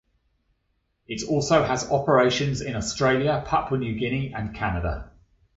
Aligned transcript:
It 1.05 1.29
also 1.29 1.63
has 1.63 1.91
operations 1.91 2.61
in 2.61 2.75
Australia, 2.75 3.43
Papua 3.45 3.77
New 3.79 3.93
Guinea 3.99 4.33
and 4.33 4.55
Canada. 4.55 5.11